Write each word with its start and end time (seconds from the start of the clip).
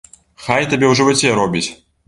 Хай 0.45 0.65
табе 0.71 0.85
ў 0.89 0.93
жываце 1.01 1.37
робіць! 1.43 1.65